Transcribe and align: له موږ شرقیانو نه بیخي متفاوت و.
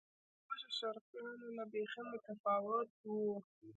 له 0.47 0.47
موږ 0.47 0.63
شرقیانو 0.77 1.47
نه 1.57 1.63
بیخي 1.71 2.01
متفاوت 2.11 2.89
و. 3.09 3.11